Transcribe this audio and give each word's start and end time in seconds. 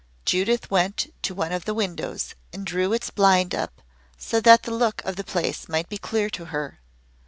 Judith 0.25 0.71
went 0.71 1.13
to 1.21 1.35
one 1.35 1.51
of 1.51 1.65
the 1.65 1.75
windows 1.75 2.33
and 2.51 2.65
drew 2.65 2.91
its 2.91 3.11
blind 3.11 3.53
up 3.53 3.83
so 4.17 4.41
that 4.41 4.63
the 4.63 4.73
look 4.73 5.03
of 5.05 5.15
the 5.15 5.23
place 5.23 5.69
might 5.69 5.89
be 5.89 5.99
clear 5.99 6.27
to 6.27 6.45
her. 6.45 6.79